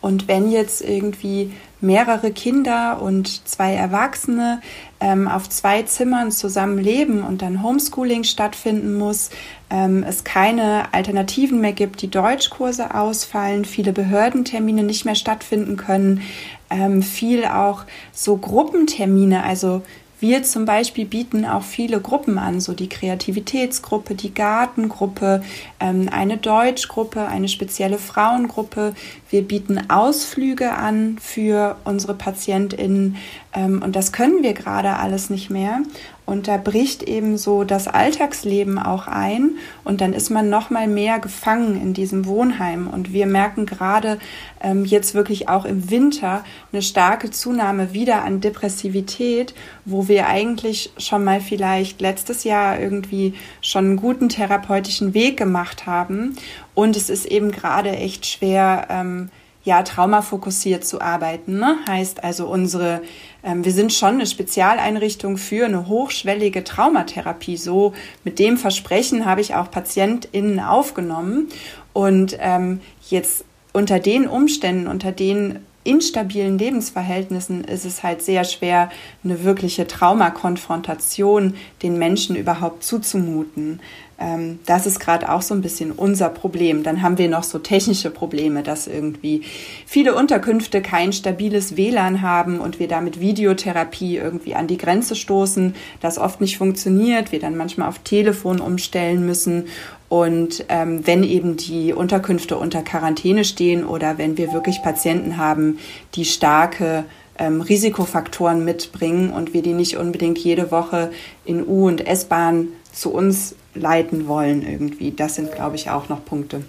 Und 0.00 0.28
wenn 0.28 0.48
jetzt 0.48 0.80
irgendwie 0.80 1.50
mehrere 1.80 2.30
Kinder 2.30 3.02
und 3.02 3.48
zwei 3.48 3.74
Erwachsene 3.74 4.60
ähm, 5.00 5.26
auf 5.26 5.48
zwei 5.48 5.82
Zimmern 5.82 6.30
zusammen 6.30 6.78
leben 6.78 7.24
und 7.24 7.42
dann 7.42 7.64
Homeschooling 7.64 8.22
stattfinden 8.22 8.94
muss, 8.94 9.30
ähm, 9.70 10.04
es 10.06 10.22
keine 10.22 10.94
Alternativen 10.94 11.60
mehr 11.60 11.72
gibt, 11.72 12.00
die 12.00 12.10
Deutschkurse 12.10 12.94
ausfallen, 12.94 13.64
viele 13.64 13.92
Behördentermine 13.92 14.84
nicht 14.84 15.04
mehr 15.04 15.16
stattfinden 15.16 15.76
können, 15.76 16.22
ähm, 16.70 17.02
viel 17.02 17.44
auch 17.44 17.86
so 18.12 18.36
Gruppentermine, 18.36 19.42
also 19.42 19.82
wir 20.20 20.42
zum 20.42 20.66
Beispiel 20.66 21.06
bieten 21.06 21.44
auch 21.46 21.62
viele 21.62 22.00
Gruppen 22.00 22.38
an, 22.38 22.60
so 22.60 22.74
die 22.74 22.88
Kreativitätsgruppe, 22.88 24.14
die 24.14 24.34
Gartengruppe, 24.34 25.42
ähm, 25.80 26.08
eine 26.12 26.36
Deutschgruppe, 26.36 27.26
eine 27.26 27.48
spezielle 27.48 27.98
Frauengruppe. 27.98 28.94
Wir 29.30 29.42
bieten 29.42 29.90
Ausflüge 29.90 30.72
an 30.72 31.16
für 31.20 31.76
unsere 31.84 32.14
PatientInnen 32.14 33.16
ähm, 33.54 33.82
und 33.82 33.96
das 33.96 34.12
können 34.12 34.42
wir 34.42 34.52
gerade 34.52 34.96
alles 34.96 35.30
nicht 35.30 35.50
mehr. 35.50 35.80
Und 36.30 36.46
da 36.46 36.58
bricht 36.58 37.02
eben 37.02 37.36
so 37.36 37.64
das 37.64 37.88
Alltagsleben 37.88 38.78
auch 38.78 39.08
ein 39.08 39.56
und 39.82 40.00
dann 40.00 40.12
ist 40.12 40.30
man 40.30 40.48
noch 40.48 40.70
mal 40.70 40.86
mehr 40.86 41.18
gefangen 41.18 41.74
in 41.74 41.92
diesem 41.92 42.24
Wohnheim. 42.24 42.86
Und 42.86 43.12
wir 43.12 43.26
merken 43.26 43.66
gerade 43.66 44.20
ähm, 44.60 44.84
jetzt 44.84 45.14
wirklich 45.14 45.48
auch 45.48 45.64
im 45.64 45.90
Winter 45.90 46.44
eine 46.72 46.82
starke 46.82 47.32
Zunahme 47.32 47.94
wieder 47.94 48.22
an 48.22 48.40
Depressivität, 48.40 49.54
wo 49.84 50.06
wir 50.06 50.28
eigentlich 50.28 50.92
schon 50.98 51.24
mal 51.24 51.40
vielleicht 51.40 52.00
letztes 52.00 52.44
Jahr 52.44 52.78
irgendwie 52.78 53.34
schon 53.60 53.86
einen 53.86 53.96
guten 53.96 54.28
therapeutischen 54.28 55.14
Weg 55.14 55.36
gemacht 55.36 55.86
haben. 55.86 56.36
Und 56.76 56.96
es 56.96 57.10
ist 57.10 57.26
eben 57.26 57.50
gerade 57.50 57.90
echt 57.90 58.24
schwer, 58.24 58.86
ähm, 58.88 59.30
ja, 59.62 59.82
traumafokussiert 59.82 60.84
zu 60.84 61.00
arbeiten. 61.00 61.58
Ne? 61.58 61.76
Heißt 61.88 62.24
also, 62.24 62.46
unsere, 62.46 63.02
ähm, 63.44 63.64
wir 63.64 63.72
sind 63.72 63.92
schon 63.92 64.14
eine 64.14 64.26
Spezialeinrichtung 64.26 65.36
für 65.36 65.66
eine 65.66 65.86
hochschwellige 65.86 66.64
Traumatherapie. 66.64 67.56
So 67.56 67.92
mit 68.24 68.38
dem 68.38 68.56
Versprechen 68.56 69.26
habe 69.26 69.40
ich 69.40 69.54
auch 69.54 69.70
PatientInnen 69.70 70.60
aufgenommen. 70.60 71.48
Und 71.92 72.36
ähm, 72.40 72.80
jetzt 73.08 73.44
unter 73.72 73.98
den 73.98 74.26
Umständen, 74.26 74.86
unter 74.86 75.12
den 75.12 75.60
instabilen 75.82 76.58
Lebensverhältnissen 76.58 77.64
ist 77.64 77.86
es 77.86 78.02
halt 78.02 78.22
sehr 78.22 78.44
schwer, 78.44 78.90
eine 79.24 79.44
wirkliche 79.44 79.86
Traumakonfrontation 79.86 81.54
den 81.82 81.98
Menschen 81.98 82.36
überhaupt 82.36 82.84
zuzumuten. 82.84 83.80
Ähm, 84.20 84.60
das 84.66 84.86
ist 84.86 85.00
gerade 85.00 85.30
auch 85.32 85.42
so 85.42 85.54
ein 85.54 85.62
bisschen 85.62 85.92
unser 85.92 86.28
Problem. 86.28 86.82
Dann 86.82 87.02
haben 87.02 87.18
wir 87.18 87.28
noch 87.28 87.42
so 87.42 87.58
technische 87.58 88.10
Probleme, 88.10 88.62
dass 88.62 88.86
irgendwie 88.86 89.42
viele 89.86 90.14
Unterkünfte 90.14 90.82
kein 90.82 91.12
stabiles 91.12 91.76
WLAN 91.76 92.20
haben 92.20 92.60
und 92.60 92.78
wir 92.78 92.86
damit 92.86 93.20
Videotherapie 93.20 94.18
irgendwie 94.18 94.54
an 94.54 94.66
die 94.66 94.76
Grenze 94.76 95.16
stoßen, 95.16 95.74
das 96.00 96.18
oft 96.18 96.40
nicht 96.40 96.58
funktioniert, 96.58 97.32
wir 97.32 97.40
dann 97.40 97.56
manchmal 97.56 97.88
auf 97.88 97.98
Telefon 98.00 98.60
umstellen 98.60 99.24
müssen 99.24 99.64
und 100.10 100.64
ähm, 100.68 101.06
wenn 101.06 101.22
eben 101.22 101.56
die 101.56 101.92
Unterkünfte 101.92 102.58
unter 102.58 102.82
Quarantäne 102.82 103.44
stehen 103.44 103.86
oder 103.86 104.18
wenn 104.18 104.36
wir 104.36 104.52
wirklich 104.52 104.82
Patienten 104.82 105.36
haben, 105.36 105.78
die 106.16 106.24
starke 106.24 107.04
ähm, 107.38 107.60
Risikofaktoren 107.60 108.64
mitbringen 108.64 109.30
und 109.30 109.54
wir 109.54 109.62
die 109.62 109.72
nicht 109.72 109.96
unbedingt 109.96 110.38
jede 110.38 110.72
Woche 110.72 111.12
in 111.44 111.64
U- 111.66 111.86
und 111.86 112.06
S-Bahn 112.06 112.68
zu 112.92 113.12
uns 113.12 113.54
leiten 113.74 114.26
wollen 114.26 114.62
irgendwie. 114.62 115.12
Das 115.12 115.36
sind, 115.36 115.52
glaube 115.52 115.76
ich, 115.76 115.90
auch 115.90 116.08
noch 116.08 116.24
Punkte. 116.24 116.62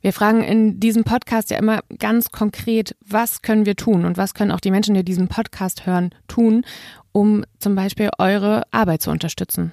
Wir 0.00 0.12
fragen 0.12 0.42
in 0.42 0.78
diesem 0.80 1.04
Podcast 1.04 1.50
ja 1.50 1.58
immer 1.58 1.80
ganz 1.98 2.30
konkret, 2.30 2.94
was 3.04 3.42
können 3.42 3.66
wir 3.66 3.76
tun 3.76 4.04
und 4.04 4.16
was 4.16 4.34
können 4.34 4.52
auch 4.52 4.60
die 4.60 4.70
Menschen, 4.70 4.94
die 4.94 5.04
diesen 5.04 5.28
Podcast 5.28 5.86
hören, 5.86 6.10
tun, 6.28 6.64
um 7.12 7.44
zum 7.58 7.74
Beispiel 7.74 8.10
eure 8.18 8.62
Arbeit 8.70 9.02
zu 9.02 9.10
unterstützen. 9.10 9.72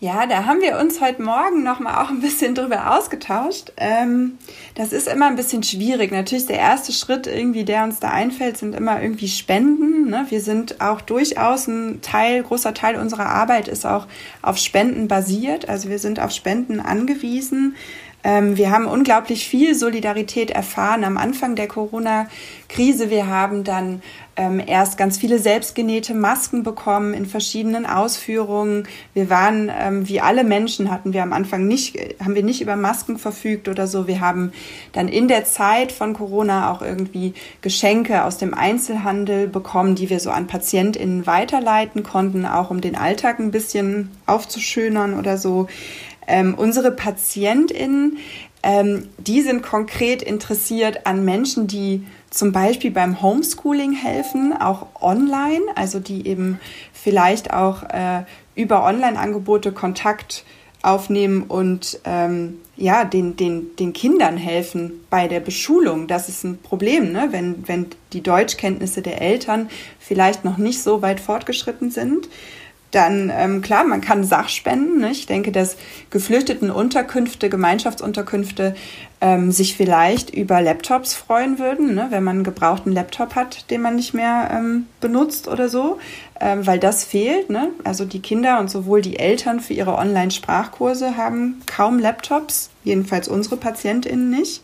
Ja, 0.00 0.26
da 0.26 0.44
haben 0.44 0.60
wir 0.60 0.78
uns 0.80 1.00
heute 1.00 1.22
Morgen 1.22 1.62
noch 1.62 1.78
mal 1.78 2.02
auch 2.02 2.10
ein 2.10 2.20
bisschen 2.20 2.54
drüber 2.54 2.94
ausgetauscht. 2.98 3.72
Ähm, 3.76 4.38
das 4.74 4.92
ist 4.92 5.06
immer 5.06 5.28
ein 5.28 5.36
bisschen 5.36 5.62
schwierig. 5.62 6.10
Natürlich 6.10 6.46
der 6.46 6.58
erste 6.58 6.92
Schritt 6.92 7.28
irgendwie, 7.28 7.64
der 7.64 7.84
uns 7.84 8.00
da 8.00 8.10
einfällt, 8.10 8.58
sind 8.58 8.74
immer 8.74 9.00
irgendwie 9.00 9.28
Spenden. 9.28 10.10
Ne? 10.10 10.26
Wir 10.28 10.40
sind 10.40 10.80
auch 10.80 11.00
durchaus 11.00 11.68
ein 11.68 12.00
Teil, 12.02 12.42
großer 12.42 12.74
Teil 12.74 12.96
unserer 12.96 13.26
Arbeit 13.26 13.68
ist 13.68 13.86
auch 13.86 14.08
auf 14.42 14.58
Spenden 14.58 15.06
basiert. 15.06 15.68
Also 15.68 15.88
wir 15.88 16.00
sind 16.00 16.18
auf 16.18 16.32
Spenden 16.32 16.80
angewiesen. 16.80 17.76
Ähm, 18.24 18.56
wir 18.56 18.70
haben 18.70 18.86
unglaublich 18.86 19.46
viel 19.46 19.74
Solidarität 19.74 20.50
erfahren 20.50 21.04
am 21.04 21.18
Anfang 21.18 21.56
der 21.56 21.68
Corona-Krise. 21.68 23.10
Wir 23.10 23.26
haben 23.28 23.64
dann 23.64 24.02
ähm, 24.36 24.60
erst 24.66 24.96
ganz 24.96 25.18
viele 25.18 25.38
selbstgenähte 25.38 26.14
Masken 26.14 26.62
bekommen 26.62 27.14
in 27.14 27.26
verschiedenen 27.26 27.86
Ausführungen. 27.86 28.88
Wir 29.12 29.30
waren, 29.30 29.70
ähm, 29.78 30.08
wie 30.08 30.20
alle 30.20 30.42
Menschen, 30.42 30.90
hatten 30.90 31.12
wir 31.12 31.22
am 31.22 31.32
Anfang 31.34 31.66
nicht, 31.68 31.96
haben 32.18 32.34
wir 32.34 32.42
nicht 32.42 32.62
über 32.62 32.76
Masken 32.76 33.18
verfügt 33.18 33.68
oder 33.68 33.86
so. 33.86 34.06
Wir 34.06 34.20
haben 34.20 34.52
dann 34.92 35.08
in 35.08 35.28
der 35.28 35.44
Zeit 35.44 35.92
von 35.92 36.14
Corona 36.14 36.72
auch 36.72 36.80
irgendwie 36.80 37.34
Geschenke 37.60 38.24
aus 38.24 38.38
dem 38.38 38.54
Einzelhandel 38.54 39.48
bekommen, 39.48 39.94
die 39.94 40.10
wir 40.10 40.18
so 40.18 40.30
an 40.30 40.46
PatientInnen 40.46 41.26
weiterleiten 41.26 42.02
konnten, 42.02 42.46
auch 42.46 42.70
um 42.70 42.80
den 42.80 42.96
Alltag 42.96 43.38
ein 43.38 43.50
bisschen 43.50 44.10
aufzuschönern 44.26 45.18
oder 45.18 45.36
so. 45.36 45.68
Ähm, 46.26 46.54
unsere 46.54 46.90
PatientInnen, 46.90 48.18
ähm, 48.62 49.08
die 49.18 49.42
sind 49.42 49.62
konkret 49.62 50.22
interessiert 50.22 51.06
an 51.06 51.24
Menschen, 51.24 51.66
die 51.66 52.06
zum 52.30 52.52
Beispiel 52.52 52.90
beim 52.90 53.22
Homeschooling 53.22 53.92
helfen, 53.92 54.54
auch 54.58 54.86
online, 55.00 55.62
also 55.76 56.00
die 56.00 56.26
eben 56.26 56.58
vielleicht 56.92 57.52
auch 57.52 57.82
äh, 57.84 58.24
über 58.54 58.84
Online-Angebote 58.84 59.72
Kontakt 59.72 60.44
aufnehmen 60.82 61.44
und 61.44 62.00
ähm, 62.04 62.58
ja, 62.76 63.04
den, 63.04 63.36
den, 63.36 63.74
den 63.76 63.92
Kindern 63.92 64.36
helfen 64.36 65.04
bei 65.08 65.28
der 65.28 65.40
Beschulung. 65.40 66.08
Das 66.08 66.28
ist 66.28 66.44
ein 66.44 66.58
Problem, 66.58 67.12
ne? 67.12 67.28
wenn, 67.30 67.66
wenn 67.66 67.86
die 68.12 68.22
Deutschkenntnisse 68.22 69.00
der 69.00 69.22
Eltern 69.22 69.70
vielleicht 69.98 70.44
noch 70.44 70.58
nicht 70.58 70.82
so 70.82 71.00
weit 71.00 71.20
fortgeschritten 71.20 71.90
sind. 71.90 72.28
Dann 72.94 73.32
ähm, 73.34 73.60
klar, 73.60 73.82
man 73.84 74.00
kann 74.00 74.22
Sachspenden. 74.22 75.00
Ne? 75.00 75.10
Ich 75.10 75.26
denke, 75.26 75.50
dass 75.50 75.76
Geflüchtetenunterkünfte, 76.10 77.50
Gemeinschaftsunterkünfte 77.50 78.76
ähm, 79.20 79.50
sich 79.50 79.76
vielleicht 79.76 80.30
über 80.30 80.60
Laptops 80.60 81.12
freuen 81.12 81.58
würden, 81.58 81.96
ne? 81.96 82.06
wenn 82.10 82.22
man 82.22 82.36
einen 82.36 82.44
gebrauchten 82.44 82.92
Laptop 82.92 83.34
hat, 83.34 83.68
den 83.72 83.82
man 83.82 83.96
nicht 83.96 84.14
mehr 84.14 84.48
ähm, 84.52 84.86
benutzt 85.00 85.48
oder 85.48 85.68
so, 85.68 85.98
ähm, 86.40 86.64
weil 86.68 86.78
das 86.78 87.02
fehlt. 87.02 87.50
Ne? 87.50 87.70
Also 87.82 88.04
die 88.04 88.22
Kinder 88.22 88.60
und 88.60 88.70
sowohl 88.70 89.02
die 89.02 89.18
Eltern 89.18 89.58
für 89.58 89.74
ihre 89.74 89.96
Online-Sprachkurse 89.96 91.16
haben 91.16 91.62
kaum 91.66 91.98
Laptops, 91.98 92.70
jedenfalls 92.84 93.26
unsere 93.26 93.56
PatientInnen 93.56 94.30
nicht. 94.30 94.62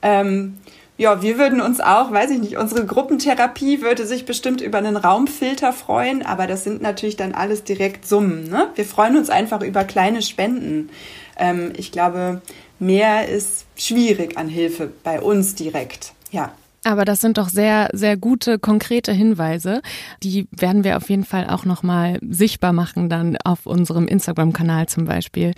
Ähm, 0.00 0.58
ja, 0.96 1.22
wir 1.22 1.38
würden 1.38 1.60
uns 1.60 1.80
auch, 1.80 2.12
weiß 2.12 2.30
ich 2.30 2.38
nicht, 2.38 2.56
unsere 2.56 2.86
Gruppentherapie 2.86 3.80
würde 3.80 4.06
sich 4.06 4.26
bestimmt 4.26 4.60
über 4.60 4.78
einen 4.78 4.96
Raumfilter 4.96 5.72
freuen, 5.72 6.24
aber 6.24 6.46
das 6.46 6.62
sind 6.62 6.82
natürlich 6.82 7.16
dann 7.16 7.32
alles 7.32 7.64
direkt 7.64 8.06
Summen. 8.06 8.48
Ne? 8.48 8.68
Wir 8.76 8.84
freuen 8.84 9.16
uns 9.16 9.28
einfach 9.28 9.60
über 9.62 9.82
kleine 9.82 10.22
Spenden. 10.22 10.90
Ähm, 11.36 11.72
ich 11.76 11.90
glaube, 11.90 12.42
mehr 12.78 13.28
ist 13.28 13.66
schwierig 13.76 14.38
an 14.38 14.48
Hilfe 14.48 14.92
bei 15.02 15.20
uns 15.20 15.56
direkt. 15.56 16.12
Ja. 16.30 16.52
Aber 16.84 17.06
das 17.06 17.22
sind 17.22 17.38
doch 17.38 17.48
sehr, 17.48 17.88
sehr 17.94 18.18
gute, 18.18 18.58
konkrete 18.58 19.10
Hinweise. 19.10 19.80
Die 20.22 20.46
werden 20.50 20.84
wir 20.84 20.98
auf 20.98 21.08
jeden 21.08 21.24
Fall 21.24 21.48
auch 21.48 21.64
nochmal 21.64 22.18
sichtbar 22.20 22.74
machen, 22.74 23.08
dann 23.08 23.38
auf 23.42 23.64
unserem 23.64 24.06
Instagram-Kanal 24.06 24.86
zum 24.86 25.06
Beispiel. 25.06 25.52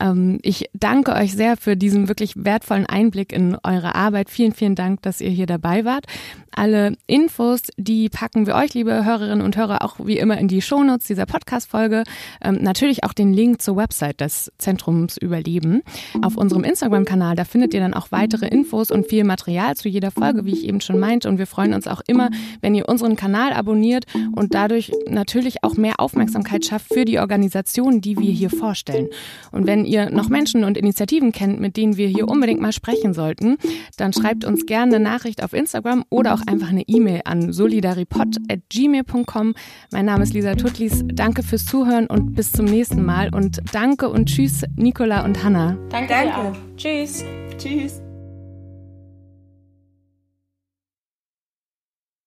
Ähm, 0.00 0.38
ich 0.40 0.70
danke 0.72 1.12
euch 1.12 1.34
sehr 1.34 1.58
für 1.58 1.76
diesen 1.76 2.08
wirklich 2.08 2.32
wertvollen 2.36 2.86
Einblick 2.86 3.30
in 3.30 3.58
eure 3.62 3.94
Arbeit. 3.94 4.30
Vielen, 4.30 4.54
vielen 4.54 4.74
Dank, 4.74 5.02
dass 5.02 5.20
ihr 5.20 5.28
hier 5.28 5.46
dabei 5.46 5.84
wart. 5.84 6.06
Alle 6.50 6.96
Infos, 7.06 7.62
die 7.76 8.08
packen 8.08 8.46
wir 8.46 8.54
euch, 8.54 8.72
liebe 8.72 9.04
Hörerinnen 9.04 9.42
und 9.44 9.56
Hörer, 9.56 9.84
auch 9.84 9.96
wie 10.02 10.18
immer 10.18 10.38
in 10.38 10.48
die 10.48 10.62
Shownotes 10.62 11.06
dieser 11.06 11.26
Podcast-Folge. 11.26 12.04
Ähm, 12.40 12.58
natürlich 12.60 13.04
auch 13.04 13.12
den 13.12 13.34
Link 13.34 13.60
zur 13.60 13.76
Website 13.76 14.20
des 14.20 14.50
Zentrums 14.56 15.18
Überleben. 15.18 15.82
Auf 16.22 16.36
unserem 16.36 16.64
Instagram-Kanal, 16.64 17.36
da 17.36 17.44
findet 17.44 17.74
ihr 17.74 17.80
dann 17.80 17.92
auch 17.92 18.10
weitere 18.12 18.48
Infos 18.48 18.90
und 18.90 19.06
viel 19.06 19.24
Material 19.24 19.76
zu 19.76 19.88
jeder 19.88 20.10
Folge, 20.10 20.46
wie 20.46 20.52
ich 20.52 20.69
eben 20.70 20.80
schon 20.80 20.98
meinte. 20.98 21.28
Und 21.28 21.36
wir 21.38 21.46
freuen 21.46 21.74
uns 21.74 21.86
auch 21.86 22.00
immer, 22.06 22.30
wenn 22.62 22.74
ihr 22.74 22.88
unseren 22.88 23.16
Kanal 23.16 23.52
abonniert 23.52 24.06
und 24.34 24.54
dadurch 24.54 24.90
natürlich 25.08 25.62
auch 25.62 25.76
mehr 25.76 25.94
Aufmerksamkeit 25.98 26.64
schafft 26.64 26.94
für 26.94 27.04
die 27.04 27.18
Organisationen, 27.18 28.00
die 28.00 28.18
wir 28.18 28.32
hier 28.32 28.48
vorstellen. 28.48 29.08
Und 29.52 29.66
wenn 29.66 29.84
ihr 29.84 30.08
noch 30.10 30.30
Menschen 30.30 30.64
und 30.64 30.78
Initiativen 30.78 31.32
kennt, 31.32 31.60
mit 31.60 31.76
denen 31.76 31.96
wir 31.96 32.06
hier 32.08 32.28
unbedingt 32.28 32.60
mal 32.60 32.72
sprechen 32.72 33.12
sollten, 33.12 33.56
dann 33.96 34.12
schreibt 34.12 34.44
uns 34.44 34.66
gerne 34.66 34.94
eine 34.96 35.04
Nachricht 35.04 35.42
auf 35.42 35.52
Instagram 35.52 36.04
oder 36.08 36.34
auch 36.34 36.42
einfach 36.46 36.68
eine 36.68 36.84
E-Mail 36.86 37.22
an 37.24 37.52
solidaripod.gmail.com. 37.52 39.54
Mein 39.92 40.04
Name 40.04 40.22
ist 40.22 40.32
Lisa 40.32 40.54
Tutlis. 40.54 41.02
Danke 41.06 41.42
fürs 41.42 41.66
Zuhören 41.66 42.06
und 42.06 42.34
bis 42.34 42.52
zum 42.52 42.66
nächsten 42.66 43.04
Mal. 43.04 43.34
Und 43.34 43.60
danke 43.72 44.08
und 44.08 44.26
tschüss, 44.26 44.62
Nicola 44.76 45.24
und 45.24 45.42
Hanna. 45.42 45.76
Danke. 45.90 46.08
danke. 46.08 46.52
Tschüss. 46.76 47.24
Tschüss. 47.58 48.00